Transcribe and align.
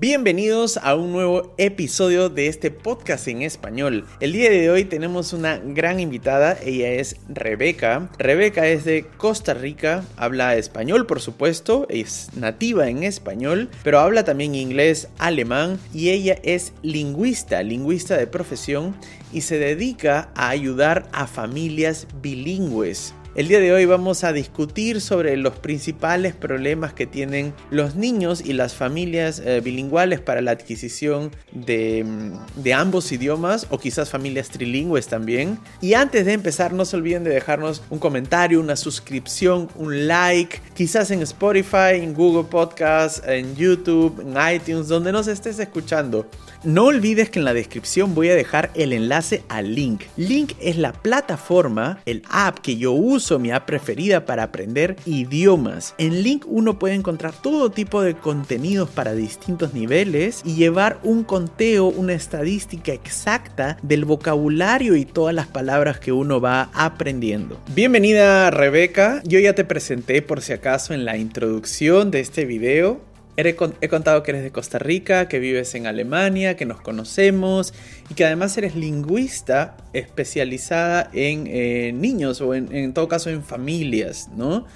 Bienvenidos 0.00 0.78
a 0.78 0.94
un 0.94 1.12
nuevo 1.12 1.52
episodio 1.58 2.30
de 2.30 2.46
este 2.46 2.70
podcast 2.70 3.28
en 3.28 3.42
español. 3.42 4.06
El 4.20 4.32
día 4.32 4.48
de 4.48 4.70
hoy 4.70 4.86
tenemos 4.86 5.34
una 5.34 5.58
gran 5.58 6.00
invitada, 6.00 6.56
ella 6.64 6.88
es 6.88 7.16
Rebeca. 7.28 8.08
Rebeca 8.16 8.66
es 8.66 8.86
de 8.86 9.04
Costa 9.18 9.52
Rica, 9.52 10.02
habla 10.16 10.56
español 10.56 11.04
por 11.04 11.20
supuesto, 11.20 11.86
es 11.90 12.30
nativa 12.34 12.88
en 12.88 13.02
español, 13.02 13.68
pero 13.84 14.00
habla 14.00 14.24
también 14.24 14.54
inglés, 14.54 15.08
alemán 15.18 15.78
y 15.92 16.08
ella 16.08 16.38
es 16.44 16.72
lingüista, 16.80 17.62
lingüista 17.62 18.16
de 18.16 18.26
profesión 18.26 18.96
y 19.34 19.42
se 19.42 19.58
dedica 19.58 20.30
a 20.34 20.48
ayudar 20.48 21.10
a 21.12 21.26
familias 21.26 22.06
bilingües. 22.22 23.12
El 23.40 23.48
día 23.48 23.58
de 23.58 23.72
hoy 23.72 23.86
vamos 23.86 24.22
a 24.22 24.34
discutir 24.34 25.00
sobre 25.00 25.34
los 25.38 25.54
principales 25.54 26.34
problemas 26.34 26.92
que 26.92 27.06
tienen 27.06 27.54
los 27.70 27.94
niños 27.94 28.42
y 28.44 28.52
las 28.52 28.74
familias 28.74 29.40
eh, 29.42 29.62
bilingüales 29.64 30.20
para 30.20 30.42
la 30.42 30.50
adquisición 30.50 31.30
de, 31.50 32.04
mm, 32.04 32.60
de, 32.62 32.74
ambos 32.74 33.10
idiomas 33.12 33.66
o 33.70 33.78
quizás 33.78 34.10
familias 34.10 34.50
trilingües 34.50 35.06
también. 35.06 35.58
Y 35.80 35.94
antes 35.94 36.26
de 36.26 36.34
empezar 36.34 36.74
no 36.74 36.84
se 36.84 36.96
olviden 36.96 37.24
de 37.24 37.30
dejarnos 37.30 37.82
un 37.88 37.98
comentario, 37.98 38.60
una 38.60 38.76
suscripción, 38.76 39.70
un 39.74 40.06
like, 40.06 40.60
quizás 40.74 41.10
en 41.10 41.22
Spotify, 41.22 41.94
en 41.94 42.12
Google 42.12 42.44
Podcast, 42.44 43.26
en 43.26 43.56
YouTube, 43.56 44.20
en 44.20 44.54
iTunes, 44.54 44.88
donde 44.88 45.12
nos 45.12 45.28
estés 45.28 45.58
escuchando. 45.58 46.26
No 46.62 46.84
olvides 46.84 47.30
que 47.30 47.38
en 47.38 47.46
la 47.46 47.54
descripción 47.54 48.14
voy 48.14 48.28
a 48.28 48.34
dejar 48.34 48.70
el 48.74 48.92
enlace 48.92 49.44
al 49.48 49.74
Link. 49.74 50.02
Link 50.18 50.52
es 50.60 50.76
la 50.76 50.92
plataforma, 50.92 52.00
el 52.04 52.22
app 52.28 52.58
que 52.58 52.76
yo 52.76 52.92
uso, 52.92 53.29
mi 53.38 53.50
app 53.50 53.66
preferida 53.66 54.24
para 54.24 54.42
aprender 54.42 54.96
idiomas. 55.06 55.94
En 55.98 56.22
Link 56.22 56.44
uno 56.46 56.78
puede 56.78 56.94
encontrar 56.94 57.32
todo 57.32 57.70
tipo 57.70 58.02
de 58.02 58.14
contenidos 58.14 58.90
para 58.90 59.14
distintos 59.14 59.74
niveles 59.74 60.42
y 60.44 60.54
llevar 60.54 60.98
un 61.02 61.24
conteo, 61.24 61.86
una 61.86 62.14
estadística 62.14 62.92
exacta 62.92 63.78
del 63.82 64.04
vocabulario 64.04 64.96
y 64.96 65.04
todas 65.04 65.34
las 65.34 65.46
palabras 65.46 66.00
que 66.00 66.12
uno 66.12 66.40
va 66.40 66.70
aprendiendo. 66.74 67.60
Bienvenida 67.74 68.50
Rebeca, 68.50 69.22
yo 69.24 69.38
ya 69.38 69.54
te 69.54 69.64
presenté 69.64 70.22
por 70.22 70.40
si 70.40 70.52
acaso 70.52 70.94
en 70.94 71.04
la 71.04 71.16
introducción 71.16 72.10
de 72.10 72.20
este 72.20 72.44
video. 72.44 73.09
He 73.36 73.88
contado 73.88 74.22
que 74.22 74.32
eres 74.32 74.42
de 74.42 74.50
Costa 74.50 74.78
Rica, 74.78 75.28
que 75.28 75.38
vives 75.38 75.74
en 75.74 75.86
Alemania, 75.86 76.56
que 76.56 76.66
nos 76.66 76.80
conocemos 76.80 77.72
y 78.10 78.14
que 78.14 78.24
además 78.24 78.56
eres 78.58 78.74
lingüista 78.74 79.76
especializada 79.92 81.08
en 81.12 81.46
eh, 81.46 81.92
niños 81.94 82.40
o 82.40 82.54
en, 82.54 82.92
todo 82.92 83.08
caso 83.08 83.30
en 83.30 83.42
familias, 83.42 84.28
¿no? 84.36 84.66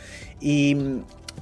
Y 0.41 0.77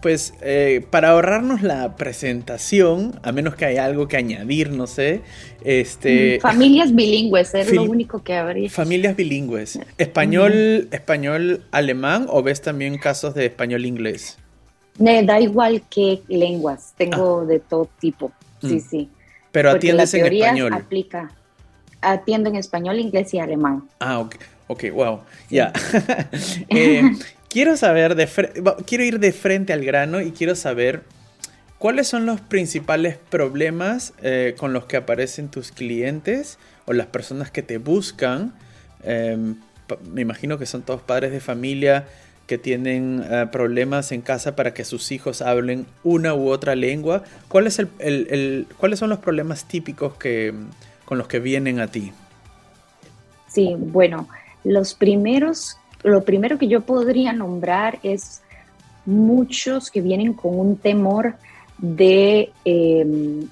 pues 0.00 0.34
eh, 0.42 0.84
para 0.90 1.10
ahorrarnos 1.10 1.62
la 1.62 1.96
presentación, 1.96 3.20
a 3.22 3.30
menos 3.30 3.54
que 3.54 3.66
haya 3.66 3.84
algo 3.84 4.08
que 4.08 4.16
añadir, 4.16 4.70
no 4.70 4.88
sé, 4.88 5.20
este... 5.64 6.38
Mm, 6.38 6.40
familias 6.42 6.94
bilingües, 6.94 7.54
es 7.54 7.72
lo 7.72 7.84
único 7.84 8.24
que 8.24 8.34
habría. 8.34 8.68
Familias 8.68 9.14
bilingües. 9.14 9.78
¿Español, 9.98 10.88
español 10.90 11.62
alemán 11.70 12.26
o 12.28 12.42
ves 12.42 12.62
también 12.62 12.98
casos 12.98 13.34
de 13.34 13.46
español 13.46 13.86
inglés? 13.86 14.38
Me 14.98 15.22
da 15.22 15.40
igual 15.40 15.82
qué 15.88 16.22
lenguas, 16.28 16.92
tengo 16.96 17.40
ah. 17.40 17.44
de 17.46 17.60
todo 17.60 17.88
tipo. 17.98 18.32
Sí, 18.60 18.76
mm. 18.76 18.80
sí. 18.80 19.10
Pero 19.50 19.70
atiendes 19.70 20.14
en 20.14 20.26
español. 20.26 20.72
Aplica. 20.72 21.30
Atiendo 22.00 22.48
en 22.48 22.56
español, 22.56 22.98
inglés 22.98 23.32
y 23.34 23.38
alemán. 23.38 23.84
Ah, 24.00 24.18
ok, 24.18 24.36
ok, 24.68 24.84
wow. 24.92 25.20
Ya. 25.50 25.72
Eh, 26.68 27.02
quiero 27.48 27.76
saber, 27.76 28.14
de 28.14 28.28
quiero 28.86 29.04
ir 29.04 29.20
de 29.20 29.32
frente 29.32 29.72
al 29.72 29.84
grano 29.84 30.20
y 30.20 30.32
quiero 30.32 30.54
saber 30.54 31.02
cuáles 31.78 32.08
son 32.08 32.26
los 32.26 32.40
principales 32.40 33.16
problemas 33.16 34.14
eh, 34.22 34.54
con 34.56 34.72
los 34.72 34.86
que 34.86 34.96
aparecen 34.96 35.48
tus 35.48 35.70
clientes 35.70 36.58
o 36.86 36.92
las 36.92 37.06
personas 37.06 37.50
que 37.50 37.62
te 37.62 37.78
buscan. 37.78 38.54
Em, 39.04 39.56
me 40.10 40.22
imagino 40.22 40.58
que 40.58 40.66
son 40.66 40.82
todos 40.82 41.02
padres 41.02 41.32
de 41.32 41.40
familia 41.40 42.06
que 42.46 42.58
tienen 42.58 43.24
eh, 43.28 43.46
problemas 43.50 44.12
en 44.12 44.20
casa 44.20 44.56
para 44.56 44.74
que 44.74 44.84
sus 44.84 45.12
hijos 45.12 45.42
hablen 45.42 45.86
una 46.04 46.34
u 46.34 46.48
otra 46.48 46.74
lengua. 46.74 47.22
¿Cuál 47.48 47.66
es 47.66 47.78
el, 47.78 48.66
¿Cuáles 48.78 48.98
son 48.98 49.10
los 49.10 49.18
problemas 49.18 49.64
típicos 49.64 50.14
que, 50.14 50.52
con 51.04 51.18
los 51.18 51.28
que 51.28 51.40
vienen 51.40 51.80
a 51.80 51.86
ti? 51.86 52.12
Sí, 53.48 53.74
bueno, 53.76 54.28
los 54.64 54.94
primeros, 54.94 55.76
lo 56.02 56.24
primero 56.24 56.58
que 56.58 56.68
yo 56.68 56.80
podría 56.80 57.32
nombrar 57.32 57.98
es 58.02 58.42
muchos 59.04 59.90
que 59.90 60.00
vienen 60.00 60.32
con 60.32 60.58
un 60.58 60.76
temor 60.76 61.34
de 61.78 62.50
em, 62.64 63.46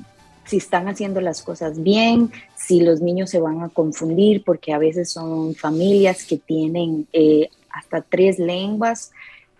si 0.44 0.56
están 0.56 0.88
haciendo 0.88 1.20
las 1.20 1.42
cosas 1.42 1.82
bien, 1.82 2.30
si 2.56 2.80
los 2.80 3.00
niños 3.00 3.30
se 3.30 3.40
van 3.40 3.62
a 3.62 3.68
confundir, 3.68 4.42
porque 4.44 4.72
a 4.72 4.78
veces 4.78 5.10
son 5.10 5.54
familias 5.54 6.24
que 6.24 6.38
tienen 6.38 7.06
eh, 7.12 7.50
hasta 7.70 8.02
tres 8.02 8.38
lenguas, 8.38 9.12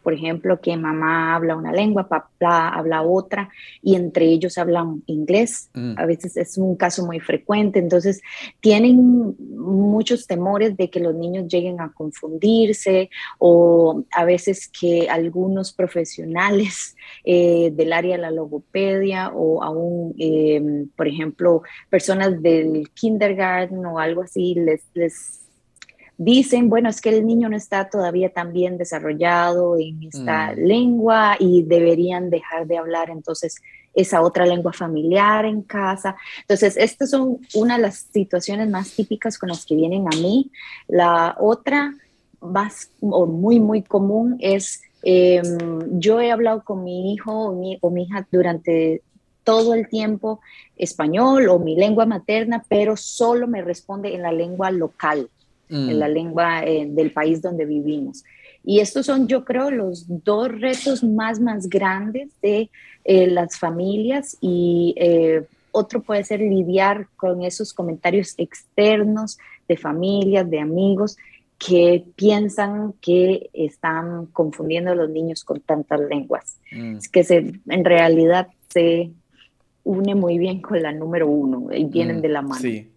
por 0.03 0.15
ejemplo, 0.15 0.61
que 0.61 0.77
mamá 0.77 1.35
habla 1.35 1.57
una 1.57 1.73
lengua, 1.73 2.09
papá 2.09 2.69
habla 2.71 3.03
otra 3.03 3.51
y 3.83 3.97
entre 3.97 4.27
ellos 4.27 4.57
hablan 4.59 5.03
inglés. 5.07 5.71
Mm. 5.75 5.95
A 5.97 6.07
veces 6.07 6.37
es 6.37 6.57
un 6.57 6.77
caso 6.77 7.05
muy 7.05 7.21
frecuente, 7.21 7.79
entonces 7.79 8.23
tienen 8.61 9.37
muchos 9.39 10.27
temores 10.27 10.77
de 10.77 10.91
que 10.91 11.01
los 11.01 11.15
niños 11.15 11.49
lleguen 11.49 11.81
a 11.81 11.93
confundirse 11.93 13.11
o 13.39 14.05
a 14.13 14.25
veces 14.25 14.69
que 14.69 15.09
algunos 15.11 15.73
profesionales 15.73 16.97
eh, 17.25 17.71
del 17.73 17.93
área 17.93 18.17
de 18.17 18.23
la 18.23 18.31
logopedia 18.31 19.31
o 19.35 19.63
aún, 19.63 20.15
em, 20.19 20.89
por 20.97 21.09
ejemplo, 21.09 21.63
personas 21.89 22.41
del 22.43 22.91
kindergarten 22.95 23.85
o 23.85 23.99
algo 23.99 24.23
así 24.23 24.55
les, 24.55 24.83
les 24.95 25.50
dicen, 26.23 26.69
bueno, 26.69 26.91
es 26.91 27.01
que 27.01 27.09
el 27.09 27.27
niño 27.27 27.49
no 27.49 27.57
está 27.57 27.89
todavía 27.89 28.29
tan 28.29 28.53
bien 28.53 28.77
desarrollado 28.77 29.79
en 29.79 30.03
esta 30.03 30.53
mm. 30.53 30.59
lengua 30.59 31.37
y 31.39 31.63
deberían 31.63 32.29
dejar 32.29 32.67
de 32.67 32.77
hablar 32.77 33.09
entonces 33.09 33.57
esa 33.95 34.21
otra 34.21 34.45
lengua 34.45 34.75
familiar 34.75 35.47
en 35.47 35.63
casa. 35.63 36.17
Entonces, 36.43 36.77
estas 36.77 37.09
son 37.09 37.39
una 37.55 37.77
de 37.77 37.85
las 37.85 38.07
situaciones 38.13 38.69
más 38.69 38.91
típicas 38.91 39.39
con 39.39 39.49
las 39.49 39.65
que 39.65 39.75
vienen 39.75 40.09
a 40.13 40.17
mí. 40.17 40.51
La 40.89 41.37
otra 41.41 41.95
más 42.43 42.91
o 43.01 43.25
muy, 43.25 43.59
muy 43.59 43.81
común 43.83 44.37
es, 44.41 44.83
em, 45.03 45.99
yo 45.99 46.21
he 46.21 46.31
hablado 46.31 46.63
con 46.65 46.85
mi 46.85 47.15
hijo 47.15 47.33
o 47.33 47.55
mi, 47.55 47.79
o 47.81 47.89
mi 47.89 48.03
hija 48.03 48.27
durante 48.31 49.01
todo 49.43 49.73
el 49.73 49.89
tiempo 49.89 50.41
español 50.77 51.49
o 51.49 51.59
mi 51.59 51.77
lengua 51.77 52.05
materna, 52.05 52.63
pero 52.69 52.95
solo 52.99 53.49
me 53.49 53.63
responde 53.63 54.15
en 54.15 54.21
la 54.21 54.33
lengua 54.33 54.71
local 54.71 55.31
en 55.71 55.99
la 55.99 56.09
mm. 56.09 56.13
lengua 56.13 56.65
eh, 56.65 56.87
del 56.89 57.13
país 57.13 57.41
donde 57.41 57.65
vivimos. 57.65 58.25
Y 58.65 58.81
estos 58.81 59.07
son, 59.07 59.27
yo 59.27 59.45
creo, 59.45 59.71
los 59.71 60.05
dos 60.09 60.49
retos 60.61 61.03
más, 61.03 61.41
más 61.41 61.69
grandes 61.69 62.31
de 62.43 62.71
eh, 63.05 63.27
las 63.29 63.59
familias 63.59 64.37
y 64.41 64.95
eh, 64.97 65.45
otro 65.73 66.03
puede 66.03 66.25
ser 66.25 66.41
lidiar 66.41 67.07
con 67.17 67.43
esos 67.43 67.73
comentarios 67.73 68.35
externos 68.37 69.39
de 69.69 69.77
familias, 69.77 70.51
de 70.51 70.61
amigos 70.61 71.17
que 71.59 72.05
piensan 72.17 72.95
que 73.01 73.51
están 73.53 74.27
confundiendo 74.27 74.91
a 74.91 74.95
los 74.95 75.11
niños 75.11 75.45
con 75.45 75.61
tantas 75.61 76.01
lenguas. 76.01 76.57
Mm. 76.73 76.97
Es 76.97 77.09
que 77.09 77.23
se, 77.23 77.53
en 77.67 77.85
realidad 77.85 78.49
se 78.69 79.11
une 79.85 80.15
muy 80.15 80.39
bien 80.39 80.61
con 80.61 80.83
la 80.83 80.93
número 80.93 81.29
uno 81.29 81.69
y 81.73 81.85
vienen 81.85 82.19
mm, 82.19 82.23
de 82.23 82.29
la 82.29 82.43
mano. 82.43 82.61
Sí. 82.61 82.91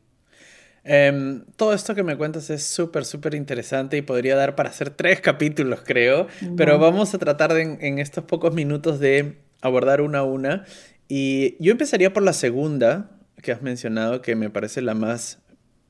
Em, 0.85 1.45
todo 1.55 1.73
esto 1.73 1.95
que 1.95 2.03
me 2.03 2.17
cuentas 2.17 2.49
es 2.49 2.63
súper, 2.63 3.05
súper 3.05 3.35
interesante 3.35 3.95
y 3.97 4.01
podría 4.01 4.35
dar 4.35 4.55
para 4.55 4.69
hacer 4.69 4.89
tres 4.89 5.21
capítulos, 5.21 5.81
creo, 5.85 6.27
pero 6.57 6.77
vamos 6.77 7.13
a 7.13 7.19
tratar 7.19 7.51
en 7.57 7.99
estos 7.99 8.25
pocos 8.25 8.53
minutos 8.53 8.99
de 8.99 9.37
abordar 9.61 10.01
una 10.01 10.19
a 10.19 10.23
una. 10.23 10.65
Y 11.07 11.55
yo 11.63 11.71
empezaría 11.71 12.13
por 12.13 12.23
la 12.23 12.33
segunda 12.33 13.09
que 13.41 13.51
has 13.51 13.61
mencionado, 13.61 14.21
que 14.21 14.35
me 14.35 14.49
parece 14.49 14.81
la 14.81 14.93
más, 14.93 15.39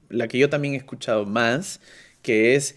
la 0.10 0.28
que 0.28 0.38
yo 0.38 0.50
también 0.50 0.74
he 0.74 0.78
escuchado 0.78 1.26
más, 1.26 1.82
que 2.22 2.56
es, 2.56 2.76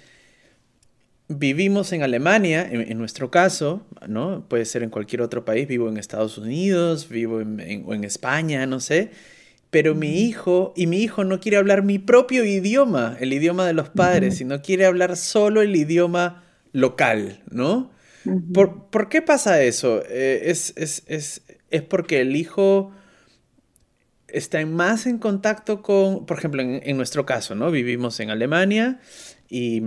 vivimos 1.29 1.93
en 1.93 2.03
Alemania, 2.03 2.67
en, 2.71 2.99
nuestro 2.99 3.31
caso, 3.31 3.87
¿no? 4.07 4.47
Puede 4.49 4.65
ser 4.65 4.83
en 4.83 4.91
cualquier 4.91 5.23
otro 5.23 5.45
país, 5.45 5.67
vivo 5.67 5.89
en 5.89 5.97
Estados 5.97 6.39
Unidos, 6.39 7.09
vivo 7.09 7.41
en, 7.41 7.85
o 7.87 7.95
en 7.95 8.05
España, 8.05 8.67
no 8.67 8.81
sé 8.81 9.11
pero 9.77 9.95
mi 9.95 10.23
hijo, 10.23 10.73
y 10.75 10.87
mi 10.87 11.03
hijo 11.03 11.23
no 11.23 11.39
quiere 11.39 11.59
hablar 11.59 11.83
mi 11.83 11.99
propio 11.99 12.47
idioma, 12.47 13.15
el 13.21 13.35
idioma 13.35 13.67
de 13.67 13.75
los 13.75 13.91
padres, 13.91 14.39
sino 14.39 14.63
quiere 14.63 14.87
hablar 14.87 15.19
solo 15.19 15.61
el 15.61 15.77
idioma 15.77 16.45
local, 16.73 17.43
¿no? 17.51 17.91
¿Por, 18.55 19.11
qué 19.11 19.21
pasa 19.21 19.63
eso? 19.63 20.03
Eh, 20.09 20.45
es, 20.47 20.73
es, 20.79 21.43
porque 21.91 22.23
el 22.23 22.37
hijo 22.37 22.91
está 24.29 24.65
más 24.65 25.05
en 25.05 25.19
contacto 25.19 25.83
con, 25.83 26.25
por 26.25 26.39
ejemplo, 26.39 26.63
en, 26.63 26.97
nuestro 26.97 27.27
caso, 27.27 27.55
¿no? 27.55 27.71
Vivimos 27.71 28.19
en 28.21 28.31
Alemania 28.31 28.99
y 29.51 29.83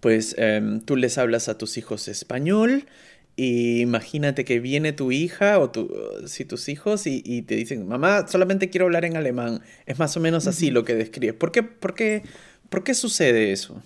pues 0.00 0.34
em, 0.36 0.82
tú 0.82 0.96
les 0.96 1.16
hablas 1.16 1.48
a 1.48 1.56
tus 1.56 1.78
hijos 1.78 2.08
español 2.08 2.84
Y 3.34 3.80
imagínate 3.80 4.44
que 4.44 4.60
viene 4.60 4.92
tu 4.92 5.10
hija 5.10 5.58
o 5.58 5.70
tu, 5.70 5.90
si 6.26 6.44
tus 6.44 6.68
hijos 6.68 7.06
y, 7.06 7.42
te 7.42 7.56
dicen, 7.56 7.88
mamá, 7.88 8.26
solamente 8.28 8.68
quiero 8.68 8.86
hablar 8.86 9.04
en 9.04 9.16
alemán. 9.16 9.62
Es 9.86 9.98
más 9.98 10.16
o 10.16 10.20
menos 10.20 10.46
así 10.46 10.70
lo 10.70 10.84
que 10.84 10.94
describes. 10.94 11.34
¿Por 11.34 11.50
qué, 11.50 11.62
por, 11.62 11.94
qué, 11.94 12.22
¿Por 12.68 12.84
qué 12.84 12.94
sucede 12.94 13.52
eso? 13.52 13.82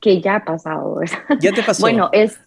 Que 0.00 0.20
ya 0.20 0.36
ha 0.36 0.44
pasado, 0.44 1.00
¿Ya 1.40 1.52
te 1.52 1.62
pasó? 1.62 1.80
Bueno, 1.80 2.10
es, 2.12 2.38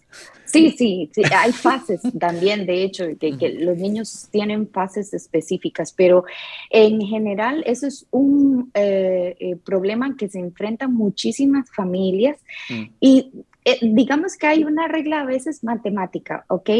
Sí, 0.52 0.74
sí, 0.76 1.10
sí, 1.12 1.22
hay 1.32 1.52
fases 1.52 2.00
también, 2.18 2.66
de 2.66 2.82
hecho, 2.82 3.04
que, 3.18 3.36
que, 3.38 3.50
los 3.50 3.76
niños 3.76 4.28
tienen 4.30 4.68
fases 4.68 5.14
específicas, 5.14 5.92
pero 5.92 6.24
en 6.70 7.00
general 7.02 7.62
eso 7.66 7.86
es 7.86 8.06
un 8.10 8.70
eh, 8.74 9.36
eh, 9.38 9.56
problema 9.56 10.16
que 10.16 10.28
se 10.28 10.40
enfrentan 10.40 10.92
muchísimas 10.92 11.70
familias 11.70 12.38
mm. 12.68 12.84
y 13.00 13.30
eh, 13.64 13.78
digamos 13.82 14.36
que 14.36 14.46
hay 14.46 14.64
una 14.64 14.88
regla 14.88 15.20
a 15.20 15.24
veces 15.24 15.62
matemática, 15.64 16.44
¿ok? 16.48 16.70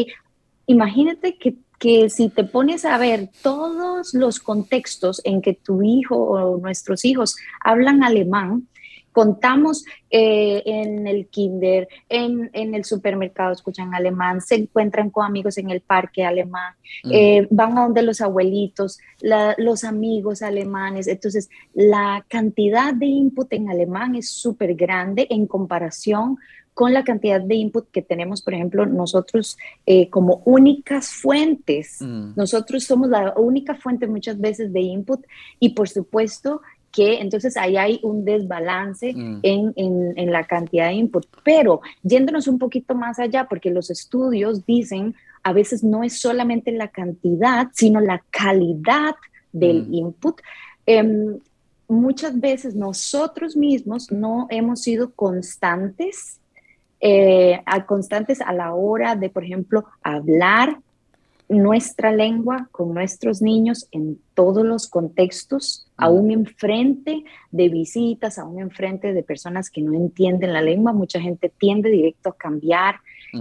Imagínate 0.65 1.37
que, 1.37 1.55
que 1.79 2.09
si 2.09 2.29
te 2.29 2.43
pones 2.43 2.85
a 2.85 2.97
ver 2.97 3.29
todos 3.41 4.13
los 4.13 4.39
contextos 4.39 5.21
en 5.23 5.41
que 5.41 5.53
tu 5.53 5.83
hijo 5.83 6.15
o 6.15 6.57
nuestros 6.57 7.05
hijos 7.05 7.35
hablan 7.63 8.03
alemán, 8.03 8.67
contamos 9.11 9.83
eh, 10.09 10.63
en 10.65 11.07
el 11.07 11.27
kinder, 11.27 11.87
en, 12.09 12.49
el 12.53 12.85
supermercado 12.85 13.51
escuchan 13.51 13.93
alemán, 13.93 14.41
se 14.41 14.55
encuentran 14.55 15.09
con 15.09 15.25
amigos 15.25 15.57
en 15.57 15.69
el 15.69 15.81
parque 15.81 16.23
alemán, 16.23 16.73
mm. 17.03 17.11
eh, 17.11 17.47
van 17.49 17.77
a 17.77 17.83
donde 17.83 18.01
los 18.03 18.21
abuelitos, 18.21 18.99
los 19.57 19.83
amigos 19.83 20.41
alemanes. 20.41 21.07
Entonces, 21.07 21.49
la 21.73 22.25
cantidad 22.27 22.93
de 22.93 23.05
input 23.05 23.51
en 23.53 23.69
alemán 23.69 24.15
es 24.15 24.29
súper 24.29 24.75
grande 24.75 25.27
en 25.29 25.45
comparación 25.45 26.37
con 26.81 26.95
la 26.95 27.03
cantidad 27.03 27.39
de 27.39 27.53
input 27.53 27.91
que 27.91 28.01
tenemos, 28.01 28.41
por 28.41 28.55
ejemplo, 28.55 28.87
nosotros 28.87 29.55
eh, 29.85 30.09
como 30.09 30.41
únicas 30.45 31.11
fuentes. 31.11 31.97
Mm. 31.99 32.31
Nosotros 32.35 32.85
somos 32.85 33.07
la 33.07 33.35
única 33.37 33.75
fuente 33.75 34.07
muchas 34.07 34.39
veces 34.39 34.73
de 34.73 34.79
input 34.79 35.23
y 35.59 35.75
por 35.75 35.87
supuesto 35.87 36.63
que 36.91 37.19
entonces 37.19 37.55
ahí 37.55 37.77
hay 37.77 37.99
un 38.01 38.25
desbalance 38.25 39.13
mm. 39.13 39.41
en, 39.43 39.73
en, 39.75 40.31
la 40.31 40.43
cantidad 40.45 40.87
de 40.87 40.93
input. 40.93 41.27
Pero 41.43 41.81
yéndonos 42.01 42.47
un 42.47 42.57
poquito 42.57 42.95
más 42.95 43.19
allá, 43.19 43.45
porque 43.47 43.69
los 43.69 43.91
estudios 43.91 44.65
dicen 44.65 45.13
a 45.43 45.53
veces 45.53 45.83
no 45.83 46.03
es 46.03 46.19
solamente 46.19 46.71
la 46.71 46.87
cantidad, 46.87 47.67
sino 47.73 47.99
la 47.99 48.23
calidad 48.31 49.13
del 49.51 49.85
mm. 49.87 49.93
input. 49.93 50.41
Em, 50.87 51.37
muchas 51.87 52.39
veces 52.39 52.73
nosotros 52.73 53.55
mismos 53.55 54.11
no 54.11 54.47
hemos 54.49 54.81
sido 54.81 55.11
constantes, 55.11 56.40
eh, 57.01 57.61
constantes 57.85 58.41
a 58.41 58.53
la 58.53 58.73
hora 58.73 59.15
de, 59.15 59.29
por 59.29 59.43
ejemplo, 59.43 59.85
hablar 60.03 60.77
nuestra 61.51 62.13
lengua 62.13 62.69
con 62.71 62.93
nuestros 62.93 63.41
niños 63.41 63.87
en 63.91 64.19
todos 64.33 64.65
los 64.65 64.87
contextos, 64.87 65.85
aún 65.97 66.31
enfrente 66.31 67.23
de 67.51 67.67
visitas, 67.67 68.39
aún 68.39 68.61
enfrente 68.61 69.13
de 69.13 69.21
personas 69.21 69.69
que 69.69 69.81
no 69.81 69.93
entienden 69.93 70.53
la 70.53 70.61
lengua. 70.61 70.93
Mucha 70.93 71.19
gente 71.19 71.51
tiende 71.57 71.89
directo 71.89 72.29
a 72.29 72.37
cambiar 72.37 72.95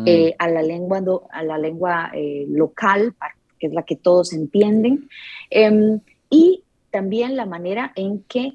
eh, 0.06 0.34
a 0.38 0.48
la 0.48 0.62
lengua, 0.62 1.00
a 1.30 1.42
la 1.44 1.56
lengua 1.56 2.10
eh, 2.12 2.46
local, 2.48 3.14
que 3.58 3.68
es 3.68 3.72
la 3.72 3.84
que 3.84 3.96
todos 3.96 4.32
entienden. 4.32 5.08
Em, 5.48 6.00
y 6.28 6.64
también 6.90 7.36
la 7.36 7.46
manera 7.46 7.92
en 7.94 8.24
que 8.24 8.54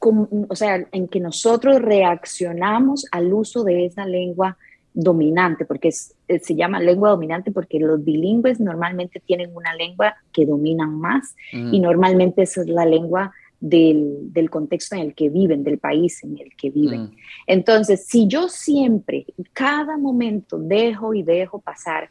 o 0.00 0.56
sea, 0.56 0.86
en 0.92 1.08
que 1.08 1.20
nosotros 1.20 1.80
reaccionamos 1.80 3.06
al 3.10 3.32
uso 3.32 3.64
de 3.64 3.86
esa 3.86 4.06
lengua 4.06 4.56
dominante, 4.94 5.64
porque 5.64 5.90
eh, 6.28 6.38
se 6.40 6.54
llama 6.56 6.80
lengua 6.80 7.10
dominante 7.10 7.52
porque 7.52 7.78
los 7.78 8.02
bilingües 8.04 8.58
normalmente 8.58 9.20
tienen 9.24 9.54
una 9.54 9.74
lengua 9.74 10.16
que 10.32 10.44
dominan 10.44 10.98
más 10.98 11.36
mm. 11.52 11.72
y 11.72 11.80
normalmente 11.80 12.42
esa 12.42 12.62
es 12.62 12.68
la 12.68 12.84
lengua 12.84 13.32
del, 13.60 14.32
del, 14.32 14.50
contexto 14.50 14.96
en 14.96 15.02
el 15.02 15.14
que 15.14 15.28
viven, 15.28 15.62
del 15.62 15.78
país 15.78 16.22
en 16.24 16.38
el 16.38 16.54
que 16.56 16.70
viven. 16.70 17.02
Mm. 17.02 17.10
Entonces, 17.46 18.06
si 18.06 18.26
yo 18.26 18.48
siempre, 18.48 19.26
cada 19.52 19.96
momento, 19.98 20.58
dejo 20.58 21.14
y 21.14 21.22
dejo 21.22 21.60
pasar 21.60 22.10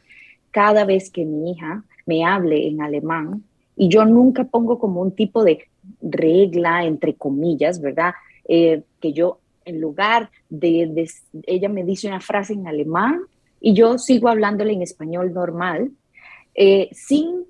cada 0.50 0.84
vez 0.84 1.10
que 1.10 1.24
mi 1.24 1.52
hija 1.52 1.84
me 2.06 2.24
hable 2.24 2.68
en 2.68 2.80
alemán 2.80 3.44
y 3.76 3.88
yo 3.88 4.04
nunca 4.04 4.44
pongo 4.44 4.78
como 4.78 5.02
un 5.02 5.12
tipo 5.12 5.44
de 5.44 5.68
regla, 6.00 6.84
entre 6.84 7.14
comillas, 7.14 7.80
¿verdad? 7.80 8.14
Eh, 8.46 8.82
que 9.00 9.12
yo 9.12 9.40
en 9.64 9.80
lugar 9.80 10.30
de, 10.48 11.08
ella 11.46 11.68
me 11.68 11.84
dice 11.84 12.08
una 12.08 12.20
frase 12.20 12.54
en 12.54 12.66
alemán 12.66 13.20
y 13.60 13.74
yo 13.74 13.98
sigo 13.98 14.28
hablándole 14.28 14.72
en 14.72 14.82
español 14.82 15.32
normal, 15.32 15.90
eh, 16.54 16.88
sin 16.92 17.44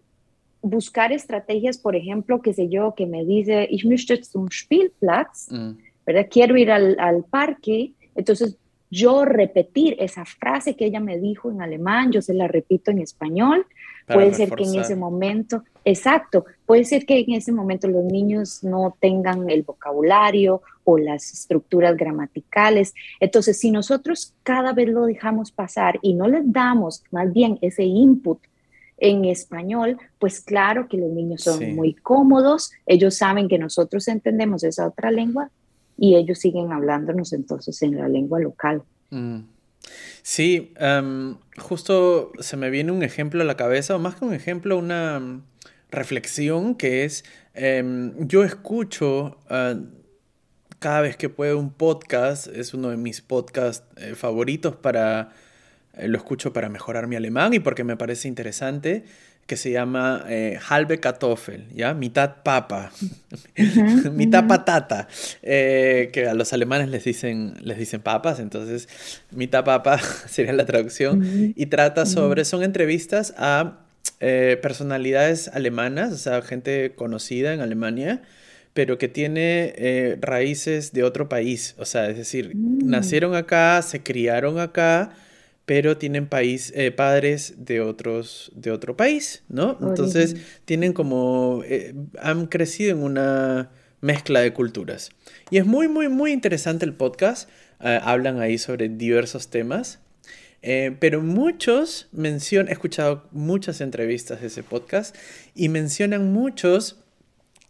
buscar 0.61 1.13
estrategias, 1.13 1.79
por 1.79 1.95
ejemplo, 1.95 2.43
que 2.43 2.53
sé 2.53 2.69
yo, 2.69 2.95
que 2.97 3.07
me 3.07 3.25
dice, 3.25 3.67
ich 3.71 3.85
möchte 3.85 4.23
zum 4.25 4.49
Spielplatz, 4.51 5.51
mm. 5.51 5.71
¿verdad? 6.05 6.27
Quiero 6.31 6.57
ir 6.57 6.71
al, 6.71 6.97
al 6.99 7.25
parque, 7.25 7.93
entonces 8.15 8.57
yo 8.91 9.25
repetir 9.25 9.97
esa 9.99 10.25
frase 10.25 10.77
que 10.77 10.87
ella 10.87 11.01
me 11.01 11.19
dijo 11.19 11.51
en 11.51 11.61
alemán, 11.61 12.11
yo 12.13 12.23
se 12.23 12.35
la 12.35 12.49
repito 12.49 12.91
en 12.91 13.01
español, 13.01 13.67
puede 14.07 14.33
ser 14.33 14.51
que 14.51 14.65
en 14.65 14.77
ese 14.77 14.97
momento, 14.97 15.65
exacto, 15.85 16.47
puede 16.65 16.85
ser 16.85 17.05
que 17.05 17.19
en 17.19 17.35
ese 17.35 17.53
momento 17.53 17.89
los 17.89 18.05
niños 18.05 18.65
no 18.65 18.97
tengan 19.01 19.51
el 19.51 19.63
vocabulario 19.63 20.63
o 20.85 20.97
las 20.97 21.33
estructuras 21.33 21.97
gramaticales. 21.97 22.95
Entonces, 23.21 23.59
si 23.59 23.71
nosotros 23.71 24.35
cada 24.43 24.73
vez 24.73 24.89
lo 24.89 25.05
dejamos 25.05 25.53
pasar 25.53 25.99
y 26.01 26.15
no 26.15 26.27
les 26.27 26.51
damos 26.51 27.05
más 27.11 27.31
bien 27.33 27.59
ese 27.61 27.85
input 27.85 28.39
en 28.97 29.27
español, 29.27 29.99
pues 30.19 30.41
claro 30.41 30.89
que 30.89 30.97
los 30.97 31.11
niños 31.11 31.43
son 31.43 31.75
muy 31.77 31.95
cómodos, 31.95 32.73
ellos 32.87 33.17
saben 33.17 33.49
que 33.49 33.59
nosotros 33.59 34.09
entendemos 34.09 34.65
esa 34.65 34.89
otra 34.89 35.11
lengua 35.11 35.51
y 35.99 36.17
ellos 36.17 36.39
siguen 36.39 36.73
hablándonos 36.73 37.33
entonces 37.33 37.83
en 37.83 37.97
la 37.97 38.09
lengua 38.09 38.41
local. 38.41 38.83
Mm. 39.11 39.41
Sí, 40.23 40.73
em, 40.77 41.37
justo 41.59 42.33
se 42.39 42.57
me 42.57 42.71
viene 42.71 42.93
un 42.93 43.03
ejemplo 43.03 43.43
a 43.43 43.45
la 43.45 43.57
cabeza, 43.57 43.97
o 43.97 43.99
más 43.99 44.17
que 44.17 44.25
un 44.25 44.35
ejemplo, 44.35 44.79
una 44.79 45.19
mm, 45.19 45.43
reflexión 45.91 46.75
que 46.75 47.05
es, 47.05 47.25
em, 47.55 48.15
yo 48.27 48.45
escucho 48.45 49.39
ah, 49.49 49.75
cada 50.79 51.01
vez 51.01 51.17
que 51.17 51.29
puedo 51.29 51.59
un 51.59 51.73
podcast, 51.73 52.47
es 52.49 52.75
uno 52.75 52.91
de 52.91 52.97
mis 52.97 53.21
podcasts 53.21 53.85
eh, 53.97 54.15
favoritos 54.15 54.77
para, 54.77 55.31
eh, 55.95 56.09
lo 56.09 56.19
escucho 56.19 56.53
para 56.53 56.69
mejorar 56.69 57.07
mi 57.09 57.17
alemán 57.17 57.55
y 57.55 57.59
porque 57.59 57.85
me 57.85 57.97
parece 57.97 58.29
interesante, 58.29 59.05
que 59.49 59.57
se 59.57 59.71
llama 59.71 60.27
eh, 60.29 60.61
halbe 60.69 61.01
Kartoffel, 61.01 61.65
¿ya? 61.75 61.95
Mitad 61.95 62.43
papa, 62.45 62.93
mitad 64.13 64.47
patata, 64.47 65.09
eh, 65.43 66.11
que 66.13 66.29
a 66.29 66.35
los 66.35 66.53
alemanes 66.53 66.91
les 66.91 67.05
dicen, 67.05 67.55
les 67.63 67.79
dicen 67.79 68.03
papas, 68.03 68.41
entonces 68.41 68.91
mitad 69.31 69.65
papa 69.65 69.99
sería 70.29 70.53
la 70.53 70.67
traducción, 70.67 71.55
y 71.57 71.67
trata 71.67 72.05
sobre, 72.05 72.45
son 72.45 72.63
entrevistas 72.63 73.33
a 73.39 73.79
eh, 74.21 74.59
personalidades 74.61 75.49
alemanas, 75.49 76.13
o 76.13 76.19
sea, 76.19 76.43
gente 76.43 76.93
conocida 76.95 77.55
en 77.55 77.63
Alemania, 77.63 78.21
pero 78.75 78.99
que 78.99 79.09
tiene 79.09 80.19
raíces 80.21 80.93
de 80.93 81.05
otro 81.05 81.31
país, 81.31 81.75
o 81.79 81.87
sea, 81.87 82.11
es 82.11 82.19
decir, 82.19 82.55
mm. 82.55 82.91
nacieron 82.91 83.35
acá, 83.35 83.81
se 83.81 84.03
criaron 84.03 84.61
acá, 84.61 85.11
pero 85.69 85.99
tienen 85.99 86.27
país, 86.29 86.73
eh, 86.75 86.91
padres 86.93 87.53
de, 87.59 87.83
otros, 87.83 88.51
de 88.55 88.71
otro 88.71 88.97
país, 88.97 89.43
¿no? 89.51 89.77
Entonces 89.83 90.35
tienen 90.65 90.95
como, 90.95 91.61
eh, 91.67 91.95
han 92.23 92.47
crecido 92.47 92.93
en 92.93 93.03
una 93.03 93.71
mezcla 94.01 94.41
de 94.41 94.55
culturas. 94.55 95.11
Y 95.51 95.59
es 95.59 95.67
muy, 95.67 95.87
muy, 95.87 96.09
muy 96.09 96.33
interesante 96.33 96.87
el 96.87 96.95
podcast. 96.95 97.51
Eh, 97.81 98.01
hablan 98.03 98.41
ahí 98.41 98.57
sobre 98.57 98.89
diversos 98.89 99.51
temas. 99.51 99.99
pero 100.63 101.21
muchos 101.21 102.09
mencionan, 102.13 102.71
he 102.71 102.73
escuchado 102.73 103.29
muchas 103.31 103.83
entrevistas 103.83 104.41
de 104.41 104.47
ese 104.47 104.63
podcast 104.63 105.15
y 105.55 105.69
mencionan 105.69 106.33
muchos 106.33 107.05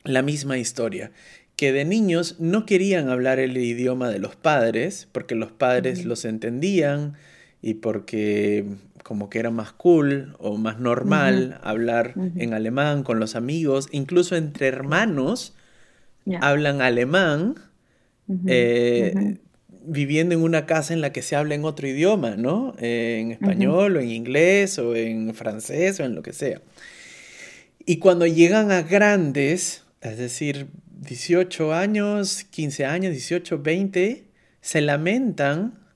la 0.04 0.22
misma 0.22 0.56
historia, 0.56 1.10
que 1.56 1.72
de 1.72 1.84
niños 1.84 2.36
no 2.38 2.64
querían 2.64 3.08
hablar 3.08 3.40
el 3.40 3.56
idioma 3.56 4.08
de 4.08 4.20
los 4.20 4.36
padres 4.36 5.08
porque 5.10 5.34
los 5.34 5.50
padres 5.50 6.04
los 6.04 6.24
entendían, 6.24 7.16
y 7.62 7.74
porque 7.74 8.64
como 9.02 9.30
que 9.30 9.38
era 9.38 9.50
más 9.50 9.72
cool 9.72 10.36
o 10.38 10.56
más 10.56 10.78
normal 10.78 11.58
hablar 11.62 12.14
en 12.36 12.52
alemán 12.52 13.02
con 13.02 13.20
los 13.20 13.36
amigos, 13.36 13.88
incluso 13.90 14.36
entre 14.36 14.68
hermanos 14.68 15.54
hablan 16.40 16.82
alemán, 16.82 17.54
eh, 18.46 19.38
viviendo 19.86 20.34
en 20.34 20.42
una 20.42 20.66
casa 20.66 20.92
en 20.92 21.00
la 21.00 21.12
que 21.12 21.22
se 21.22 21.36
habla 21.36 21.54
en 21.54 21.64
otro 21.64 21.88
idioma, 21.88 22.36
¿no? 22.36 22.74
Eh, 22.78 23.18
en 23.20 23.30
español 23.32 23.96
o 23.96 24.00
en 24.00 24.10
inglés 24.10 24.78
o 24.78 24.94
en 24.94 25.34
francés 25.34 25.98
o 26.00 26.04
en 26.04 26.14
lo 26.14 26.22
que 26.22 26.34
sea. 26.34 26.60
Y 27.86 27.96
cuando 27.96 28.26
llegan 28.26 28.70
a 28.70 28.82
grandes, 28.82 29.84
es 30.02 30.18
decir, 30.18 30.66
18 31.00 31.72
años, 31.72 32.44
15 32.44 32.84
años, 32.84 33.12
18, 33.12 33.62
20, 33.62 34.24
se 34.60 34.80
lamentan 34.82 35.87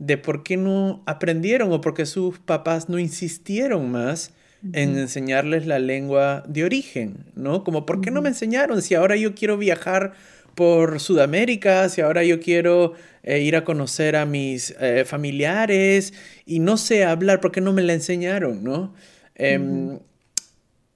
de 0.00 0.16
por 0.16 0.42
qué 0.42 0.56
no 0.56 1.02
aprendieron 1.06 1.70
o 1.72 1.80
por 1.80 1.94
qué 1.94 2.06
sus 2.06 2.38
papás 2.40 2.88
no 2.88 2.98
insistieron 2.98 3.92
más 3.92 4.32
en 4.72 4.98
enseñarles 4.98 5.66
la 5.66 5.78
lengua 5.78 6.42
de 6.46 6.64
origen, 6.64 7.24
¿no? 7.34 7.64
Como, 7.64 7.86
¿por 7.86 8.00
qué 8.00 8.10
no 8.10 8.20
me 8.20 8.28
enseñaron 8.28 8.82
si 8.82 8.94
ahora 8.94 9.16
yo 9.16 9.34
quiero 9.34 9.56
viajar 9.56 10.12
por 10.54 11.00
Sudamérica, 11.00 11.88
si 11.88 12.00
ahora 12.00 12.24
yo 12.24 12.40
quiero 12.40 12.94
eh, 13.22 13.40
ir 13.40 13.56
a 13.56 13.64
conocer 13.64 14.16
a 14.16 14.26
mis 14.26 14.74
eh, 14.80 15.04
familiares 15.06 16.12
y 16.44 16.58
no 16.58 16.76
sé 16.76 17.04
hablar, 17.04 17.40
¿por 17.40 17.52
qué 17.52 17.60
no 17.60 17.72
me 17.72 17.82
la 17.82 17.94
enseñaron, 17.94 18.64
no? 18.64 18.94
Em, 19.34 19.98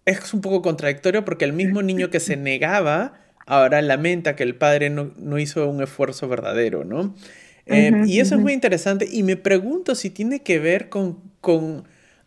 es 0.04 0.34
un 0.34 0.40
poco 0.42 0.60
contradictorio 0.60 1.24
porque 1.24 1.44
el 1.44 1.52
mismo 1.52 1.82
niño 1.82 2.10
que 2.10 2.20
se 2.20 2.36
negaba 2.36 3.14
ahora 3.46 3.82
lamenta 3.82 4.36
que 4.36 4.42
el 4.42 4.54
padre 4.56 4.90
no, 4.90 5.38
hizo 5.38 5.68
un 5.68 5.82
esfuerzo 5.82 6.28
verdadero, 6.28 6.84
¿no? 6.84 7.14
Em, 7.66 8.06
y 8.06 8.20
eso 8.20 8.34
es 8.34 8.40
muy 8.40 8.52
interesante 8.52 9.08
y 9.10 9.22
me 9.22 9.36
pregunto 9.36 9.94
si 9.94 10.10
tiene 10.10 10.42
que 10.42 10.58
ver 10.58 10.90
con, 10.90 11.18
con 11.40 11.84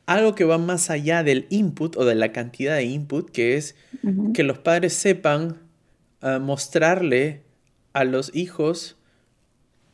algo 0.08 0.34
que 0.34 0.46
va 0.46 0.58
más 0.58 0.90
allá 0.90 1.24
del 1.24 1.46
input 1.50 1.96
o 1.98 2.06
de 2.06 2.16
la 2.16 2.32
cantidad 2.32 2.76
de 2.76 2.86
input, 2.86 3.30
que 3.30 3.56
es 3.56 3.76
que 4.34 4.44
los 4.44 4.58
padres 4.58 4.94
sepan 4.94 5.58
ah, 6.22 6.40
mostrarle 6.40 7.44
a 7.94 8.04
los 8.04 8.36
hijos 8.36 8.98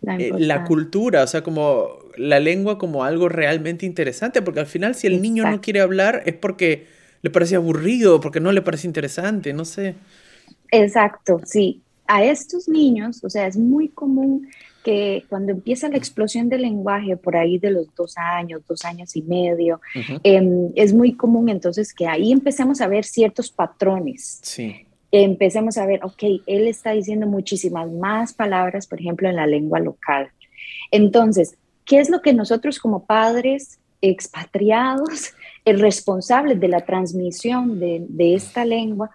la, 0.01 0.17
eh, 0.17 0.63
cultura, 0.67 1.23
o 1.23 1.27
sea, 1.27 1.43
como 1.43 1.99
la 2.17 2.39
lengua 2.39 2.77
como 2.77 3.03
algo 3.03 3.29
realmente 3.29 3.85
interesante, 3.85 4.41
porque 4.41 4.59
al 4.59 4.67
final 4.67 4.95
si 4.95 5.07
el 5.07 5.21
niño 5.21 5.49
no 5.49 5.61
quiere 5.61 5.81
hablar 5.81 6.23
es 6.25 6.35
porque 6.35 6.87
le 7.21 7.29
parece 7.29 7.55
aburrido, 7.55 8.19
porque 8.19 8.39
no 8.39 8.51
le 8.51 8.61
parece 8.61 8.87
interesante, 8.87 9.53
no 9.53 9.65
sé. 9.65 9.95
Exacto, 10.71 11.39
sí. 11.45 11.82
A 12.07 12.23
estos 12.23 12.67
niños, 12.67 13.23
o 13.23 13.29
sea, 13.29 13.47
es 13.47 13.57
muy 13.57 13.89
común 13.89 14.47
que 14.83 15.23
cuando 15.29 15.51
empieza 15.51 15.87
la 15.87 15.97
explosión 15.97 16.49
del 16.49 16.63
lenguaje 16.63 17.15
por 17.15 17.37
ahí 17.37 17.57
de 17.57 17.71
los 17.71 17.93
dos 17.95 18.15
años, 18.17 18.61
dos 18.67 18.83
años 18.85 19.15
y 19.15 19.21
medio, 19.21 19.79
em, 20.23 20.71
es 20.75 20.93
muy 20.93 21.13
común 21.13 21.49
entonces 21.49 21.93
que 21.93 22.05
ahí 22.05 22.31
empecemos 22.31 22.81
a 22.81 22.87
ver 22.87 23.05
ciertos 23.05 23.49
patrones. 23.49 24.39
Sí. 24.43 24.85
Empecemos 25.11 25.77
a 25.77 25.85
ver, 25.85 26.03
ok, 26.03 26.23
él 26.45 26.67
está 26.67 26.91
diciendo 26.91 27.27
muchísimas 27.27 27.89
más 27.89 28.33
palabras, 28.33 28.87
por 28.87 28.99
ejemplo, 28.99 29.29
en 29.29 29.37
la 29.37 29.47
lengua 29.47 29.79
local. 29.79 30.29
Entonces, 30.91 31.55
¿qué 31.85 31.99
es 31.99 32.09
lo 32.09 32.21
que 32.21 32.33
nosotros 32.33 32.79
como 32.79 33.05
padres 33.05 33.79
expatriados, 34.01 35.33
responsables 35.65 36.59
de 36.59 36.67
la 36.67 36.81
transmisión 36.81 37.79
de, 37.79 38.35
esta 38.35 38.65
lengua, 38.65 39.11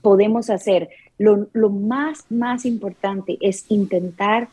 podemos 0.00 0.50
hacer? 0.50 0.88
Lo, 1.18 1.48
lo, 1.52 1.70
más, 1.70 2.24
más 2.30 2.64
importante 2.64 3.38
es 3.40 3.66
intentar 3.68 4.48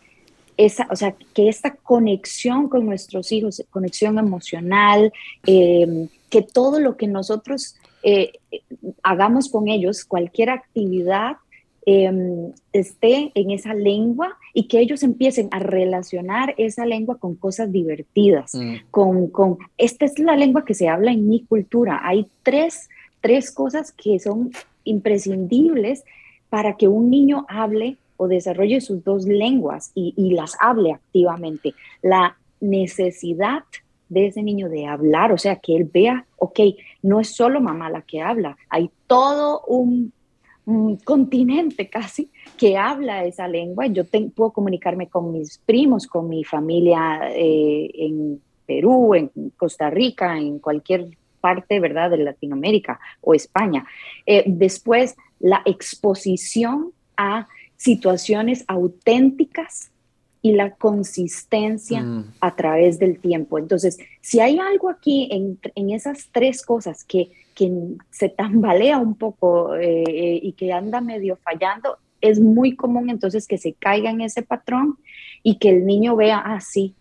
esa, 0.59 0.87
o 0.91 0.95
sea, 0.97 1.15
que 1.33 1.47
esta 1.47 1.75
conexión 1.75 2.67
con 2.67 2.85
nuestros 2.85 3.31
hijos, 3.31 3.63
conexión 3.69 4.19
emocional, 4.19 5.13
em, 5.45 6.09
que 6.29 6.41
todo 6.41 6.81
lo 6.81 6.97
que 6.97 7.07
nosotros 7.07 7.75
eh, 8.03 8.33
hagamos 9.03 9.49
con 9.49 9.69
ellos, 9.69 10.03
cualquier 10.03 10.49
actividad, 10.49 11.37
em, 11.85 12.51
esté 12.73 13.31
en 13.35 13.51
esa 13.51 13.73
lengua 13.73 14.37
y 14.53 14.67
que 14.67 14.79
ellos 14.79 15.01
empiecen 15.01 15.47
a 15.51 15.59
relacionar 15.59 16.55
esa 16.57 16.85
lengua 16.85 17.17
con 17.17 17.35
cosas 17.35 17.71
divertidas, 17.71 18.53
mm. 18.53 18.75
con, 18.91 19.27
con, 19.27 19.57
esta 19.77 20.05
es 20.05 20.19
la 20.19 20.35
lengua 20.35 20.65
que 20.65 20.73
se 20.73 20.89
habla 20.89 21.11
en 21.11 21.29
mi 21.29 21.45
cultura. 21.45 22.01
Hay 22.03 22.27
tres, 22.43 22.89
tres 23.21 23.51
cosas 23.51 23.93
que 23.93 24.19
son 24.19 24.51
imprescindibles 24.83 26.03
para 26.49 26.77
que 26.77 26.87
un 26.87 27.09
niño 27.09 27.45
hable 27.47 27.97
o 28.17 28.27
desarrolle 28.27 28.81
sus 28.81 29.03
dos 29.03 29.25
lenguas 29.25 29.91
y, 29.95 30.13
las 30.31 30.57
hable 30.59 30.91
activamente. 30.91 31.73
La 32.01 32.37
necesidad 32.59 33.63
de 34.09 34.27
ese 34.27 34.43
niño 34.43 34.67
de 34.67 34.87
hablar, 34.87 35.31
o 35.31 35.37
sea, 35.37 35.55
que 35.55 35.75
él 35.75 35.85
vea, 35.85 36.25
ok, 36.37 36.59
no 37.01 37.21
es 37.21 37.33
solo 37.33 37.61
mamá 37.61 37.89
la 37.89 38.01
que 38.01 38.21
habla, 38.21 38.57
hay 38.69 38.89
todo 39.07 39.61
un, 39.67 40.11
continente 41.03 41.89
casi 41.89 42.29
que 42.55 42.77
habla 42.77 43.23
esa 43.23 43.47
lengua. 43.47 43.87
Yo 43.87 44.03
puedo 44.35 44.51
comunicarme 44.51 45.07
con 45.07 45.31
mis 45.31 45.57
primos, 45.57 46.05
con 46.05 46.29
mi 46.29 46.43
familia 46.43 47.21
eh, 47.31 47.89
en 47.95 48.39
Perú, 48.67 49.15
en 49.15 49.31
Costa 49.57 49.89
Rica, 49.89 50.37
en 50.37 50.59
cualquier 50.59 51.07
parte, 51.39 51.79
¿verdad?, 51.79 52.11
de 52.11 52.17
Latinoamérica 52.17 52.99
o 53.21 53.33
España. 53.33 53.85
Eh, 54.25 54.43
después, 54.47 55.15
la 55.39 55.61
exposición 55.65 56.91
a 57.17 57.47
situaciones 57.77 58.65
auténticas 58.67 59.91
y 60.41 60.53
la 60.53 60.71
consistencia 60.71 62.01
mm. 62.01 62.33
a 62.39 62.55
través 62.55 62.99
del 62.99 63.19
tiempo. 63.19 63.57
Entonces, 63.57 63.97
si 64.21 64.39
hay 64.39 64.57
algo 64.59 64.89
aquí 64.89 65.29
en, 65.31 65.89
esas 65.89 66.29
tres 66.31 66.65
cosas 66.65 67.03
que, 67.03 67.31
que, 67.55 67.71
se 68.09 68.29
tambalea 68.29 68.97
un 68.97 69.15
poco 69.15 69.75
eh, 69.75 70.03
eh, 70.07 70.39
y 70.41 70.53
que 70.53 70.71
anda 70.71 71.01
medio 71.01 71.37
fallando, 71.37 71.97
es 72.21 72.39
muy 72.39 72.75
común 72.75 73.09
entonces 73.09 73.47
que 73.47 73.57
se 73.57 73.73
caiga 73.73 74.11
en 74.11 74.21
ese 74.21 74.41
patrón 74.41 74.97
y 75.43 75.55
que 75.55 75.69
el 75.69 75.85
niño 75.85 76.15
vea, 76.15 76.37
ah, 76.37 76.59
sí, 76.59 76.95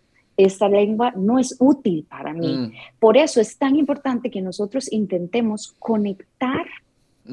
esta 0.45 0.69
lengua 0.69 1.11
no 1.15 1.37
es 1.37 1.55
útil 1.59 2.05
para 2.09 2.33
mí. 2.33 2.55
Mm. 2.55 2.71
Por 2.99 3.17
eso 3.17 3.41
es 3.41 3.57
tan 3.57 3.75
importante 3.75 4.31
que 4.31 4.41
nosotros 4.41 4.91
intentemos 4.91 5.75
conectar 5.79 6.65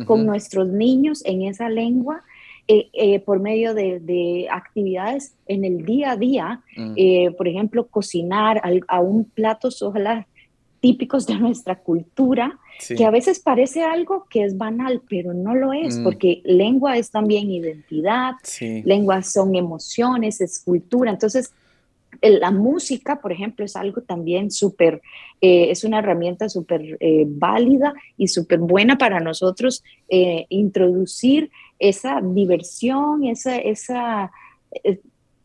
con 0.04 0.26
nuestros 0.26 0.68
niños 0.68 1.24
en 1.24 1.42
esa 1.42 1.70
lengua 1.70 2.22
eh, 2.68 2.90
eh, 2.92 3.20
por 3.20 3.40
medio 3.40 3.72
de, 3.72 4.46
actividades 4.50 5.32
en 5.46 5.64
el 5.64 5.86
día 5.86 6.10
a 6.10 6.16
día, 6.16 6.60
mm. 6.76 6.92
eh, 6.96 7.30
por 7.30 7.48
ejemplo, 7.48 7.86
cocinar 7.86 8.60
a, 8.88 9.00
un 9.00 9.24
platos 9.24 9.80
ojalá 9.82 10.26
típicos 10.80 11.26
de 11.26 11.38
nuestra 11.38 11.76
cultura, 11.76 12.58
que 12.94 13.06
a 13.06 13.10
veces 13.10 13.38
parece 13.38 13.82
algo 13.82 14.26
que 14.28 14.44
es 14.44 14.58
banal, 14.58 15.00
pero 15.08 15.32
no 15.32 15.54
lo 15.54 15.72
es, 15.72 15.98
mm. 15.98 16.02
porque 16.04 16.42
lengua 16.44 16.98
es 16.98 17.10
también 17.10 17.50
identidad, 17.50 18.32
lengua 18.60 19.22
son 19.22 19.54
emociones, 19.54 20.40
es 20.40 20.60
cultura, 20.62 21.12
entonces 21.12 21.54
la 22.22 22.50
música, 22.50 23.20
por 23.20 23.32
ejemplo, 23.32 23.64
es 23.64 23.76
algo 23.76 24.02
también 24.02 24.50
súper, 24.50 25.02
es 25.40 25.84
una 25.84 25.98
herramienta 25.98 26.48
súper 26.48 26.98
válida 27.26 27.94
y 28.16 28.28
súper 28.28 28.58
buena 28.58 28.98
para 28.98 29.20
nosotros 29.20 29.82
introducir 30.08 31.50
esa 31.78 32.20
diversión, 32.22 33.24
esa, 33.24 33.56
esa 33.56 34.30
eh, 34.84 35.00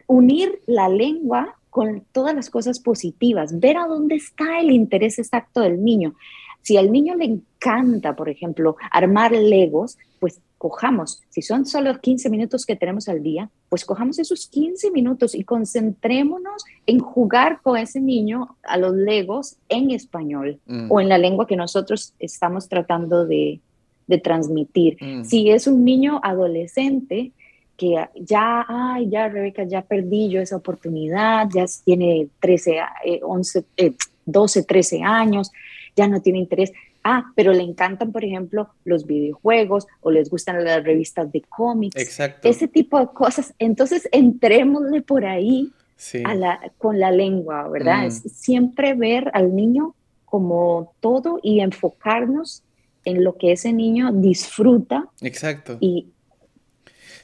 unir 0.07 0.59
la 0.65 0.89
lengua 0.89 1.55
con 1.69 2.03
todas 2.11 2.35
las 2.35 2.49
cosas 2.49 2.79
positivas, 2.79 3.59
ver 3.59 3.77
a 3.77 3.87
dónde 3.87 4.15
está 4.15 4.59
el 4.59 4.71
interés 4.71 5.19
exacto 5.19 5.61
del 5.61 5.83
niño. 5.83 6.15
Si 6.61 6.77
al 6.77 6.91
niño 6.91 7.15
le 7.15 7.25
encanta, 7.25 8.15
por 8.15 8.29
ejemplo, 8.29 8.75
armar 8.91 9.31
legos, 9.31 9.97
pues 10.19 10.41
cojamos, 10.61 11.23
si 11.29 11.41
son 11.41 11.65
solo 11.65 11.99
15 11.99 12.29
minutos 12.29 12.67
que 12.67 12.75
tenemos 12.75 13.09
al 13.09 13.23
día, 13.23 13.49
pues 13.67 13.83
cojamos 13.83 14.19
esos 14.19 14.45
15 14.45 14.91
minutos 14.91 15.33
y 15.33 15.43
concentrémonos 15.43 16.63
en 16.85 16.99
jugar 16.99 17.61
con 17.63 17.79
ese 17.79 17.99
niño 17.99 18.55
a 18.61 18.77
los 18.77 18.93
legos 18.93 19.55
en 19.69 19.89
español 19.89 20.59
mm. 20.67 20.91
o 20.91 21.01
en 21.01 21.09
la 21.09 21.17
lengua 21.17 21.47
que 21.47 21.55
nosotros 21.55 22.13
estamos 22.19 22.69
tratando 22.69 23.25
de, 23.25 23.59
de 24.05 24.19
transmitir. 24.19 24.97
Mm. 25.01 25.23
Si 25.23 25.49
es 25.49 25.65
un 25.65 25.83
niño 25.83 26.19
adolescente 26.21 27.31
que 27.75 27.95
ya, 28.13 28.63
ay, 28.67 29.09
ya 29.09 29.29
Rebeca, 29.29 29.63
ya 29.63 29.81
perdí 29.81 30.29
yo 30.29 30.41
esa 30.41 30.57
oportunidad, 30.57 31.49
ya 31.51 31.65
tiene 31.83 32.27
13, 32.39 32.81
11, 33.23 33.65
12, 34.27 34.63
13 34.63 35.01
años, 35.01 35.51
ya 35.95 36.07
no 36.07 36.21
tiene 36.21 36.37
interés. 36.37 36.71
Ah, 37.03 37.31
pero 37.35 37.51
le 37.51 37.63
encantan, 37.63 38.11
por 38.11 38.23
ejemplo, 38.23 38.69
los 38.85 39.07
videojuegos 39.07 39.87
o 40.01 40.11
les 40.11 40.29
gustan 40.29 40.63
las 40.63 40.83
revistas 40.83 41.31
de 41.31 41.41
cómics. 41.41 41.95
Exacto. 41.95 42.47
Ese 42.47 42.67
tipo 42.67 42.99
de 42.99 43.07
cosas. 43.07 43.53
Entonces, 43.57 44.07
entrémosle 44.11 45.01
por 45.01 45.25
ahí 45.25 45.71
a 46.23 46.35
la, 46.35 46.59
con 46.77 46.99
la 46.99 47.11
lengua, 47.11 47.67
¿verdad? 47.69 48.03
Mm. 48.03 48.07
Es 48.07 48.21
siempre 48.33 48.93
ver 48.93 49.31
al 49.33 49.55
niño 49.55 49.95
como 50.25 50.93
todo 50.99 51.39
y 51.43 51.59
enfocarnos 51.59 52.63
en 53.05 53.23
lo 53.23 53.37
que 53.37 53.51
ese 53.51 53.73
niño 53.73 54.11
disfruta. 54.11 55.07
Exacto. 55.21 55.77
Y, 55.79 56.07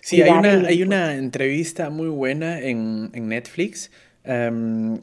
sí, 0.01 0.21
hay 0.21 0.31
una, 0.31 0.67
hay 0.67 0.83
una, 0.83 1.15
entrevista 1.15 1.89
muy 1.89 2.09
buena 2.09 2.59
en, 2.59 3.11
Netflix, 3.27 3.91
um, 4.25 4.99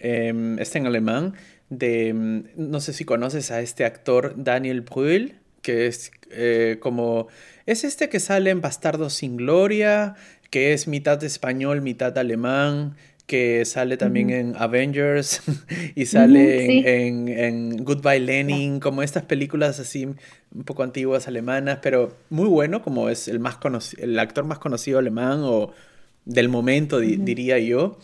está 0.00 0.78
en 0.78 0.86
alemán, 0.86 1.34
de, 1.70 2.08
em, 2.08 2.44
no 2.56 2.80
sé 2.80 2.92
si 2.92 3.04
conoces 3.04 3.50
a 3.50 3.60
este 3.60 3.84
actor 3.84 4.34
Daniel 4.36 4.82
Brühl, 4.82 5.34
que 5.62 5.86
es 5.86 6.10
eh, 6.30 6.78
como, 6.80 7.28
es 7.66 7.84
este 7.84 8.08
que 8.08 8.20
sale 8.20 8.50
en 8.50 8.60
Bastardo 8.60 9.10
sin 9.10 9.36
Gloria, 9.36 10.14
que 10.50 10.72
es 10.72 10.88
mitad 10.88 11.22
español, 11.24 11.82
mitad 11.82 12.16
alemán, 12.16 12.96
que 13.28 13.66
sale 13.66 13.98
también 13.98 14.30
en 14.30 14.56
Avengers 14.56 15.42
y 15.94 16.06
sale 16.06 17.06
en, 17.06 17.84
Goodbye 17.84 18.20
Lenin, 18.20 18.80
como 18.80 19.02
estas 19.02 19.24
películas 19.24 19.78
así 19.78 20.06
un 20.06 20.64
poco 20.64 20.82
antiguas 20.82 21.28
alemanas, 21.28 21.80
pero 21.82 22.16
muy 22.30 22.48
bueno, 22.48 22.80
como 22.80 23.10
es 23.10 23.28
el, 23.28 23.38
más 23.38 23.58
el 23.98 24.18
actor 24.18 24.44
más 24.46 24.58
conocido 24.58 24.98
alemán 24.98 25.40
o 25.42 25.72
del 26.24 26.48
momento, 26.48 27.00
diría 27.00 27.58
yo. 27.58 27.98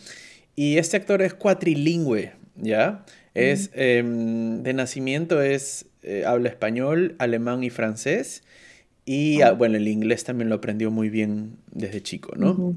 Y 0.57 0.77
este 0.77 0.99
actor 0.99 1.23
es 1.23 1.33
cuatrilingüe, 1.33 2.33
¿ya? 2.57 3.07
Es, 3.35 3.71
em, 3.75 4.63
de 4.63 4.73
nacimiento 4.75 5.43
es, 5.43 5.87
eh, 6.03 6.25
habla 6.27 6.49
español, 6.49 7.17
alemán 7.19 7.65
y 7.65 7.71
francés. 7.71 8.43
Y 9.05 9.43
ah, 9.43 9.53
bueno, 9.53 9.77
el 9.77 9.89
inglés 9.89 10.25
también 10.25 10.49
lo 10.49 10.55
aprendió 10.55 10.91
muy 10.91 11.11
bien 11.11 11.57
desde 11.73 12.03
chico, 12.03 12.35
¿no? 12.37 12.75